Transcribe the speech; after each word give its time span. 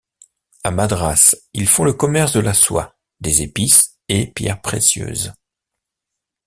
A 0.63 0.71
Madras 0.71 1.35
ils 1.53 1.67
font 1.67 1.83
le 1.83 1.93
commerce 1.93 2.33
de 2.33 2.39
la 2.39 2.55
soie, 2.55 2.95
des 3.19 3.43
épices 3.43 3.99
et 4.09 4.25
pierres 4.31 4.59
précieuses. 4.59 5.31